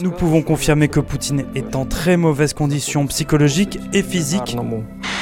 [0.00, 4.56] Nous pouvons confirmer que Poutine est en très mauvaise condition psychologique et physique.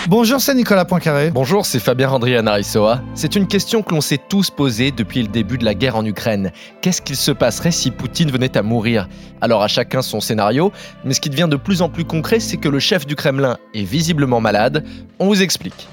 [0.08, 1.30] Bonjour, c'est Nicolas Poincaré.
[1.30, 3.02] Bonjour, c'est Fabien Andrian Arissoa.
[3.14, 6.04] C'est une question que l'on s'est tous posée depuis le début de la guerre en
[6.04, 6.50] Ukraine.
[6.80, 9.08] Qu'est-ce qu'il se passerait si Poutine venait à mourir?
[9.40, 10.72] Alors à chacun son scénario,
[11.04, 13.58] mais ce qui devient de plus en plus concret, c'est que le chef du Kremlin
[13.74, 14.84] est visiblement malade.
[15.18, 15.88] On vous explique.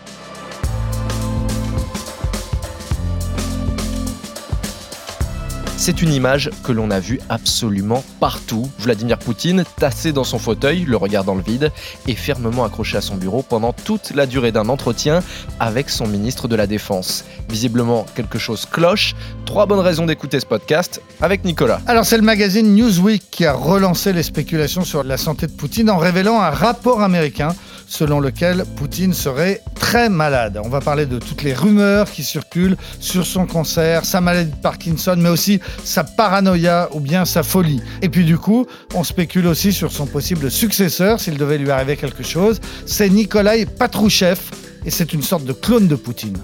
[5.86, 8.68] C'est une image que l'on a vue absolument partout.
[8.79, 11.71] Vladimir Poutine, tassé dans son fauteuil, le regard dans le vide,
[12.07, 15.21] et fermement accroché à son bureau pendant toute la durée d'un entretien
[15.60, 17.24] avec son ministre de la Défense.
[17.50, 19.13] Visiblement, quelque chose cloche.
[19.46, 21.79] Trois bonnes raisons d'écouter ce podcast avec Nicolas.
[21.86, 25.91] Alors, c'est le magazine Newsweek qui a relancé les spéculations sur la santé de Poutine
[25.91, 27.54] en révélant un rapport américain
[27.88, 30.60] selon lequel Poutine serait très malade.
[30.63, 34.55] On va parler de toutes les rumeurs qui circulent sur son cancer, sa maladie de
[34.55, 37.81] Parkinson, mais aussi sa paranoïa ou bien sa folie.
[38.02, 41.97] Et puis du coup, on spécule aussi sur son possible successeur s'il devait lui arriver
[41.97, 42.59] quelque chose.
[42.86, 44.39] C'est Nikolai Patrouchev
[44.86, 46.38] et c'est une sorte de clone de Poutine.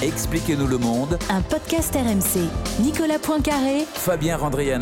[0.00, 1.18] Expliquez-nous le monde.
[1.28, 2.48] Un podcast RMC.
[2.80, 3.84] Nicolas Poincaré.
[3.94, 4.80] Fabien Randrian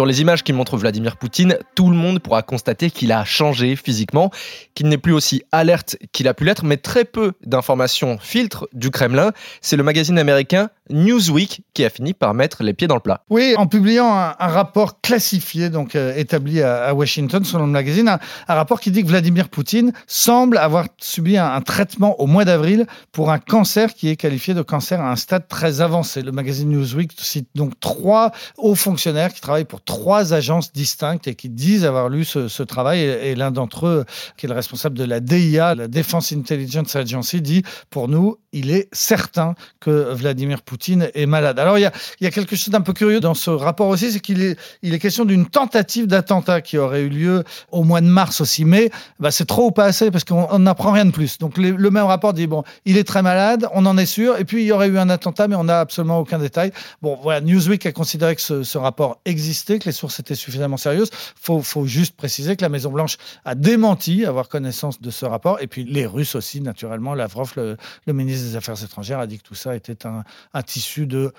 [0.00, 3.76] Sur les images qui montrent Vladimir Poutine, tout le monde pourra constater qu'il a changé
[3.76, 4.30] physiquement,
[4.74, 8.90] qu'il n'est plus aussi alerte qu'il a pu l'être, mais très peu d'informations filtrent du
[8.90, 9.32] Kremlin.
[9.60, 13.22] C'est le magazine américain Newsweek qui a fini par mettre les pieds dans le plat.
[13.28, 18.18] Oui, en publiant un, rapport classifié, donc euh, établi à, Washington selon le magazine, un,
[18.54, 23.30] rapport qui dit que Vladimir Poutine semble avoir subi un, traitement au mois d'avril pour
[23.30, 26.22] un cancer qui est qualifié de cancer à un stade très avancé.
[26.22, 31.34] Le magazine Newsweek cite donc trois hauts fonctionnaires qui travaillent pour trois agences distinctes et
[31.34, 33.00] qui disent avoir lu ce, travail.
[33.00, 34.04] Et, l'un d'entre eux,
[34.36, 38.70] qui est le responsable de la DIA, la Defense Intelligence Agency, dit pour nous, il
[38.70, 41.58] est certain que Vladimir Poutine est malade.
[41.58, 44.42] Alors il y a, quelque chose d'un peu curieux dans ce rapport aussi, c'est qu'il
[44.42, 48.40] est, il est question d'une tentative d'attentat qui aurait eu lieu au mois de mars
[48.40, 51.38] aussi, mais bah, c'est trop ou pas assez parce qu'on n'apprend rien de plus.
[51.38, 54.44] Donc le même rapport dit bon, il est très malade, on en est sûr, et
[54.44, 56.72] puis il y aurait eu un attentat, mais on n'a absolument aucun détail.
[57.02, 61.10] Bon, voilà, Newsweek a considéré que ce, rapport existait, que les sources étaient suffisamment sérieuses.
[61.40, 65.60] Faut, faut juste préciser que la Maison Blanche a démenti avoir connaissance de ce rapport,
[65.60, 67.14] et puis les Russes aussi, naturellement.
[67.14, 67.76] Lavrov, le,
[68.12, 71.32] ministre des Affaires étrangères, a dit que tout ça était un, un issu de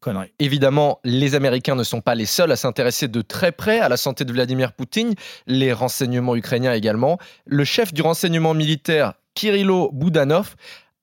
[0.00, 0.32] conneries.
[0.38, 3.96] Évidemment, les Américains ne sont pas les seuls à s'intéresser de très près à la
[3.96, 5.14] santé de Vladimir Poutine,
[5.46, 7.18] les renseignements ukrainiens également.
[7.44, 10.54] Le chef du renseignement militaire, Kirilo Boudanov,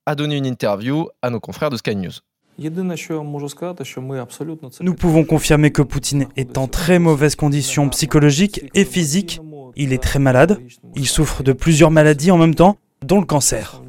[0.05, 2.13] a donné une interview à nos confrères de Sky News.
[4.81, 9.41] Nous pouvons confirmer que Poutine est en très mauvaise condition psychologique et physique.
[9.75, 10.59] Il est très malade.
[10.95, 13.81] Il souffre de plusieurs maladies en même temps, dont le cancer.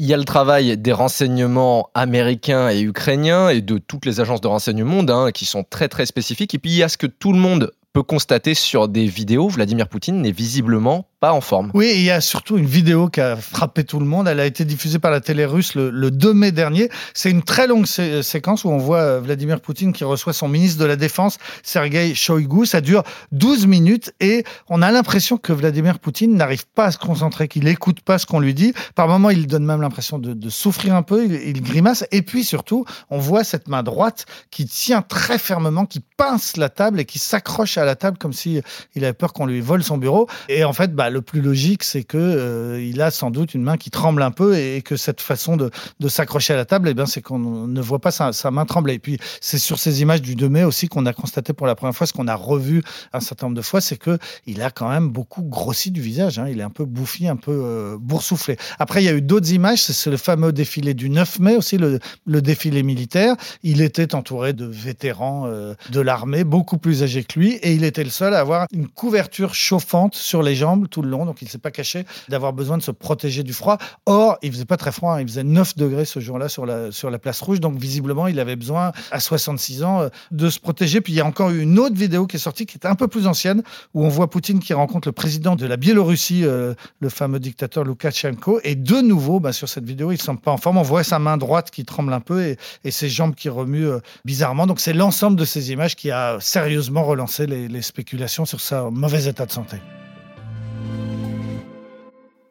[0.00, 4.40] Il y a le travail des renseignements américains et ukrainiens et de toutes les agences
[4.40, 6.54] de renseignement hein, qui sont très très spécifiques.
[6.54, 9.48] Et puis il y a ce que tout le monde peut constater sur des vidéos,
[9.48, 11.70] Vladimir Poutine n'est visiblement pas en forme.
[11.74, 14.28] Oui, il y a surtout une vidéo qui a frappé tout le monde.
[14.28, 16.90] Elle a été diffusée par la télé russe le, 2 mai dernier.
[17.14, 20.80] C'est une très longue séquence où on voit euh, Vladimir Poutine qui reçoit son ministre
[20.80, 22.66] de la Défense, Sergei Shoigu.
[22.66, 23.02] Ça dure
[23.32, 27.64] 12 minutes et on a l'impression que Vladimir Poutine n'arrive pas à se concentrer, qu'il
[27.64, 28.72] n'écoute pas ce qu'on lui dit.
[28.94, 32.04] Par moments, il donne même l'impression de, souffrir un peu, il, il, grimace.
[32.10, 36.68] Et puis surtout, on voit cette main droite qui tient très fermement, qui pince la
[36.68, 38.60] table et qui s'accroche à la table comme si
[38.96, 40.28] avait peur qu'on lui vole son bureau.
[40.48, 43.62] Et en fait, bah, le plus logique, c'est que euh, il a sans doute une
[43.62, 45.70] main qui tremble un peu et, que cette façon de,
[46.08, 48.94] s'accrocher à la table, eh bien, c'est qu'on ne voit pas sa, main trembler.
[48.94, 51.74] Et puis, c'est sur ces images du 2 mai aussi qu'on a constaté pour la
[51.74, 52.82] première fois, ce qu'on a revu
[53.12, 56.38] un certain nombre de fois, c'est que il a quand même beaucoup grossi du visage.
[56.38, 56.46] Hein.
[56.48, 58.56] Il est un peu bouffi, un peu euh, boursouflé.
[58.78, 59.82] Après, il y a eu d'autres images.
[59.82, 63.36] C'est le fameux défilé du 9 mai aussi, le, défilé militaire.
[63.62, 67.84] Il était entouré de vétérans euh, de l'armée, beaucoup plus âgés que lui, et il
[67.84, 71.44] était le seul à avoir une couverture chauffante sur les jambes tout long, donc il
[71.44, 73.78] ne s'est pas caché d'avoir besoin de se protéger du froid.
[74.06, 75.20] Or, il faisait pas très froid, hein.
[75.20, 78.92] il faisait 9 degrés ce jour-là sur la, place rouge, donc visiblement, il avait besoin,
[79.10, 81.00] à 66 ans, euh, de se protéger.
[81.00, 83.08] Puis il y a encore une autre vidéo qui est sortie, qui est un peu
[83.08, 83.62] plus ancienne,
[83.94, 87.84] où on voit Poutine qui rencontre le président de la Biélorussie, euh, le fameux dictateur
[87.84, 90.78] Loukachenko, et de nouveau, bah, sur cette vidéo, il ne semble pas en forme.
[90.78, 92.42] On voit sa main droite qui tremble un peu
[92.84, 94.66] et, ses jambes qui remuent euh, bizarrement.
[94.66, 98.90] Donc c'est l'ensemble de ces images qui a sérieusement relancé les, les spéculations sur sa
[98.90, 99.78] mauvais état de santé.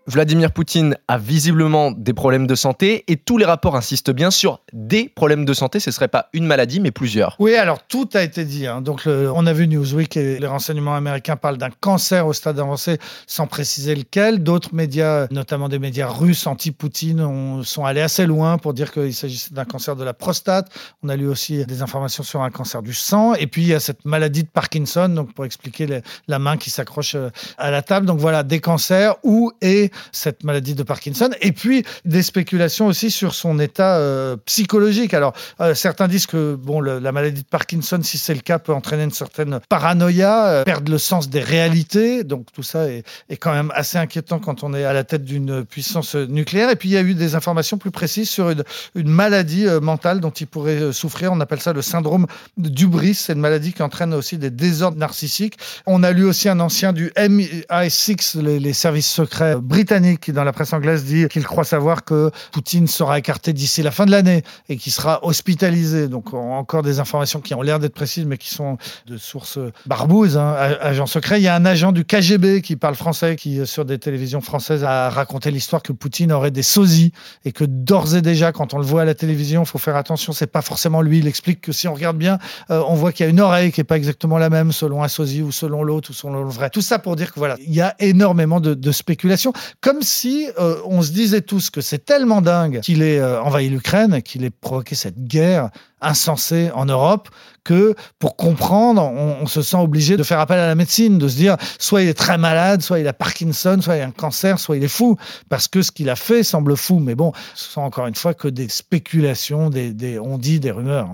[0.08, 4.62] Vladimir Poutine a visiblement des problèmes de santé et tous les rapports insistent bien sur
[4.72, 5.82] des problèmes de santé.
[5.82, 7.36] Ce ne serait pas une maladie, mais plusieurs.
[7.40, 8.68] Oui, alors tout a été dit.
[8.68, 8.82] hein.
[8.82, 13.00] Donc on a vu Newsweek et les renseignements américains parlent d'un cancer au stade avancé
[13.28, 14.42] sans préciser lequel.
[14.44, 19.14] D'autres médias, notamment des médias russes anti-Poutine, ont- sont allés assez loin pour dire qu'il
[19.14, 20.70] s'agissait d'un cancer de la prostate.
[21.04, 23.34] On a lu aussi des informations sur un cancer du sang.
[23.34, 26.70] Et puis il y a cette maladie de Parkinson, donc pour expliquer la main qui
[26.70, 28.06] s'accroche euh, à la table.
[28.06, 31.30] Donc voilà, des cancers où est cette maladie de Parkinson.
[31.42, 35.14] Et puis des spéculations aussi sur son état euh, psychologique.
[35.14, 38.74] Alors euh, certains disent que bon, la maladie de Parkinson, si c'est le cas, peut
[38.74, 42.24] entraîner une certaine paranoïa, euh, perdre le sens des réalités.
[42.24, 43.04] Donc tout ça est,
[43.40, 46.70] quand même assez inquiétant quand on est à la tête d'une puissance nucléaire.
[46.70, 48.64] Et puis il y a eu des informations plus précises sur une,
[48.96, 51.32] maladie mentale dont il pourrait souffrir.
[51.32, 52.28] On appelle ça le syndrome
[52.58, 53.16] d'Ubris.
[53.16, 55.58] C'est une maladie qui entraîne aussi des désordres narcissiques.
[55.86, 60.54] On a lu aussi un ancien du MI6, les, les services secrets britanniques, dans la
[60.54, 64.44] presse anglaise dit qu'il croit savoir que Poutine sera écarté d'ici la fin de l'année
[64.70, 66.08] et qu'il sera hospitalisé.
[66.08, 70.38] Donc encore des informations qui ont l'air d'être précises, mais qui sont de sources barbouzes,
[70.38, 71.40] hein, agents secrets.
[71.40, 74.42] Il y a un agent du KGB qui parle français, qui euh, sur des télévisions
[74.42, 77.12] françaises a raconté l'histoire que Poutine aurait des sosies
[77.46, 79.96] et que d'ores et déjà, quand on le voit à la télévision, il faut faire
[79.96, 81.20] attention, c'est pas forcément lui.
[81.20, 82.38] Il explique que si on regarde bien,
[82.70, 85.04] euh, on voit qu'il y a une oreille qui est pas exactement la même selon
[85.04, 86.70] un sosie ou selon l'autre ou selon le vrai.
[86.70, 90.50] Tout ça pour dire que voilà, il y a énormément de, de spéculations, comme si
[90.60, 94.44] euh, on se disait tous que c'est tellement dingue qu'il ait euh, envahi l'Ukraine, qu'il
[94.44, 95.70] ait provoqué cette guerre
[96.02, 97.30] insensée en Europe,
[97.64, 101.36] que pour comprendre, on, se sent obligé de faire appel à la médecine, de se
[101.36, 104.60] dire soit il est très malade, soit il a Parkinson, soit il a un cancer,
[104.60, 105.18] soit il est fou,
[105.50, 107.00] parce que ce qu'il a fait semble fou.
[107.00, 111.10] Mais bon, ce sont encore une fois que des spéculations, des on dit, des rumeurs.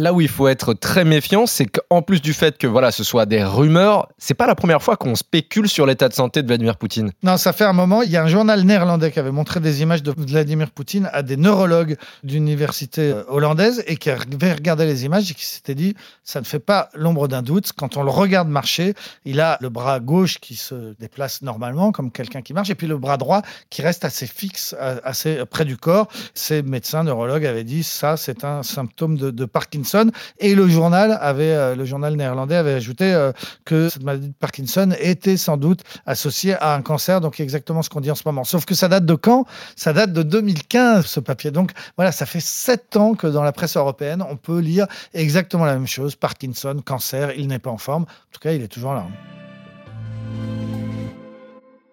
[0.00, 3.04] Là où il faut être très méfiant, c'est qu'en plus du fait que voilà, ce
[3.04, 6.46] soit des rumeurs, c'est pas la première fois qu'on spécule sur l'état de santé de
[6.46, 7.12] Vladimir Poutine.
[7.22, 8.00] Non, ça fait un moment.
[8.00, 11.22] Il y a un journal néerlandais qui avait montré des images de Vladimir Poutine à
[11.22, 15.94] des neurologues d'université euh, hollandaise et qui avaient regardé les images et qui s'étaient dit
[16.24, 17.72] ça ne fait pas l'ombre d'un doute.
[17.76, 18.94] Quand on le regarde marcher,
[19.26, 22.86] il a le bras gauche qui se déplace normalement comme quelqu'un qui marche et puis
[22.86, 24.74] le bras droit qui reste assez fixe,
[25.04, 26.08] assez près du corps.
[26.32, 29.89] Ces médecins neurologues avaient dit ça, c'est un symptôme de Parkinson.
[30.38, 33.32] Et le journal avait, euh, le journal néerlandais avait ajouté euh,
[33.64, 37.90] que cette maladie de Parkinson était sans doute associée à un cancer, donc exactement ce
[37.90, 38.44] qu'on dit en ce moment.
[38.44, 39.46] Sauf que ça date de quand?
[39.76, 41.50] Ça date de 2015, ce papier.
[41.50, 45.64] Donc voilà, ça fait sept ans que dans la presse européenne, on peut lire exactement
[45.64, 46.16] la même chose.
[46.16, 48.02] Parkinson, cancer, il n'est pas en forme.
[48.02, 49.06] En tout cas, il est toujours là.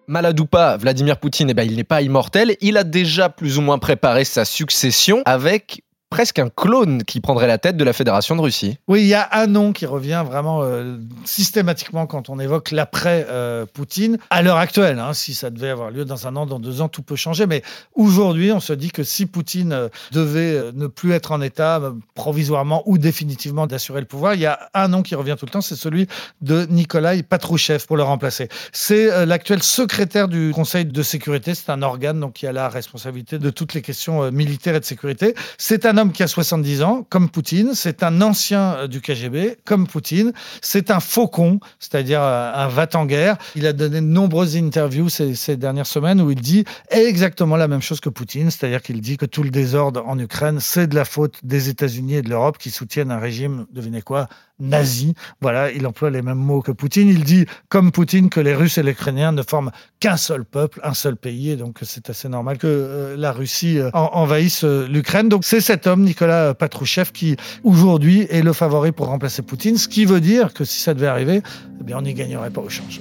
[0.08, 2.56] Malade ou pas, Vladimir Poutine, eh ben, il n'est pas immortel.
[2.62, 7.46] Il a déjà plus ou moins préparé sa succession avec presque un clone qui prendrait
[7.46, 8.78] la tête de la Fédération de Russie.
[8.88, 14.18] Oui, il y a un nom qui revient vraiment euh, systématiquement quand on évoque l'après-Poutine.
[14.30, 16.88] à l'heure actuelle, hein, si ça devait avoir lieu dans un an, dans deux ans,
[16.88, 17.46] tout peut changer.
[17.46, 17.62] Mais
[17.94, 21.76] aujourd'hui, on se dit que si Poutine euh, devait euh, ne plus être en état
[21.78, 25.46] euh, provisoirement ou définitivement d'assurer le pouvoir, il y a un nom qui revient tout
[25.46, 26.08] le temps, c'est celui
[26.40, 28.48] de Nikolai Patrouchev pour le remplacer.
[28.72, 31.54] C'est euh, l'actuel secrétaire du Conseil de sécurité.
[31.54, 34.80] C'est un organe donc, qui a la responsabilité de toutes les questions euh, militaires et
[34.80, 35.34] de sécurité.
[35.56, 37.72] C'est un homme qui a 70 ans, comme Poutine.
[37.74, 40.32] C'est un ancien euh, du KGB, comme Poutine.
[40.62, 43.36] C'est un faucon, c'est-à-dire euh, un va-t-en-guerre.
[43.56, 47.82] Il a donné de nombreuses interviews ces, dernières semaines où il dit exactement la même
[47.82, 51.04] chose que Poutine, c'est-à-dire qu'il dit que tout le désordre en Ukraine, c'est de la
[51.04, 54.28] faute des États-Unis et de l'Europe qui soutiennent un régime, devinez quoi,
[54.60, 55.14] nazi.
[55.40, 57.08] Voilà, il emploie les mêmes mots que Poutine.
[57.08, 60.80] Il dit, comme Poutine, que les Russes et les Ukrainiens ne forment qu'un seul peuple,
[60.84, 65.28] un seul pays, et donc c'est assez normal que euh, la Russie en- envahisse l'Ukraine.
[65.28, 70.04] Donc c'est cet Nicolas Patrouchev, qui aujourd'hui est le favori pour remplacer Poutine, ce qui
[70.04, 71.42] veut dire que si ça devait arriver,
[71.80, 73.00] eh bien on n'y gagnerait pas au change.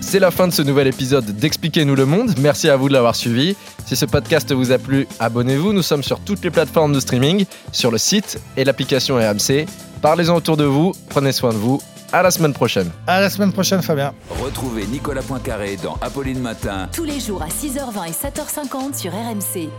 [0.00, 2.34] C'est la fin de ce nouvel épisode d'Expliquez-nous le monde.
[2.38, 3.56] Merci à vous de l'avoir suivi.
[3.86, 5.72] Si ce podcast vous a plu, abonnez-vous.
[5.72, 9.64] Nous sommes sur toutes les plateformes de streaming, sur le site et l'application RMC.
[10.02, 11.80] Parlez-en autour de vous, prenez soin de vous.
[12.12, 12.90] À la semaine prochaine.
[13.06, 14.12] À la semaine prochaine, Fabien.
[14.42, 19.70] Retrouvez Nicolas Poincaré dans Apolline Matin Tous les jours à 6h20 et 7h50 sur RMC.